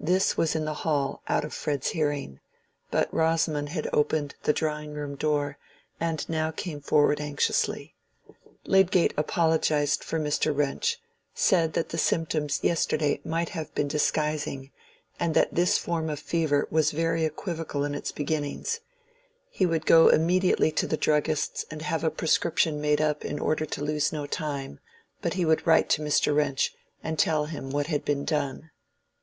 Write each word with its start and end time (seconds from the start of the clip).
This 0.00 0.34
was 0.34 0.54
in 0.56 0.64
the 0.64 0.72
hall 0.72 1.22
out 1.28 1.44
of 1.44 1.52
Fred's 1.52 1.90
hearing, 1.90 2.40
but 2.90 3.12
Rosamond 3.12 3.68
had 3.68 3.86
opened 3.92 4.34
the 4.44 4.54
drawing 4.54 4.94
room 4.94 5.14
door, 5.14 5.58
and 6.00 6.26
now 6.26 6.50
came 6.50 6.80
forward 6.80 7.20
anxiously. 7.20 7.94
Lydgate 8.64 9.12
apologized 9.18 10.02
for 10.02 10.18
Mr. 10.18 10.56
Wrench, 10.56 10.98
said 11.34 11.74
that 11.74 11.90
the 11.90 11.98
symptoms 11.98 12.60
yesterday 12.62 13.20
might 13.26 13.50
have 13.50 13.74
been 13.74 13.88
disguising, 13.88 14.70
and 15.20 15.34
that 15.34 15.54
this 15.54 15.76
form 15.76 16.08
of 16.08 16.18
fever 16.18 16.66
was 16.70 16.90
very 16.90 17.26
equivocal 17.26 17.84
in 17.84 17.94
its 17.94 18.10
beginnings: 18.10 18.80
he 19.50 19.66
would 19.66 19.84
go 19.84 20.08
immediately 20.08 20.70
to 20.72 20.86
the 20.86 20.96
druggist's 20.96 21.66
and 21.70 21.82
have 21.82 22.02
a 22.02 22.10
prescription 22.10 22.80
made 22.80 23.02
up 23.02 23.22
in 23.22 23.38
order 23.38 23.66
to 23.66 23.84
lose 23.84 24.14
no 24.14 24.26
time, 24.26 24.80
but 25.20 25.34
he 25.34 25.44
would 25.44 25.66
write 25.66 25.90
to 25.90 26.00
Mr. 26.00 26.34
Wrench 26.34 26.74
and 27.04 27.18
tell 27.18 27.44
him 27.44 27.68
what 27.68 27.88
had 27.88 28.02
been 28.02 28.24
done. 28.24 28.70